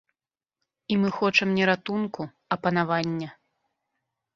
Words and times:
І 0.95 0.97
мы 1.01 1.11
хочам 1.19 1.47
не 1.59 1.63
ратунку, 1.73 2.21
а 2.57 2.61
панавання. 2.67 3.29